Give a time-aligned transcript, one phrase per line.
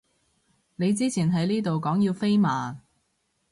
[0.77, 2.81] 你之前喺呢度講要飛嘛